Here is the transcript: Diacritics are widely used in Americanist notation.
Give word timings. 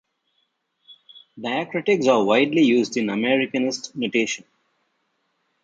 Diacritics 1.37 2.07
are 2.07 2.25
widely 2.25 2.63
used 2.63 2.97
in 2.97 3.05
Americanist 3.05 3.93
notation. 3.95 4.45